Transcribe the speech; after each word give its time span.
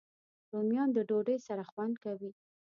رومیان 0.53 0.89
د 0.93 0.97
ډوډۍ 1.09 1.37
سره 1.47 1.63
خوند 1.71 1.95
کوي 2.03 2.31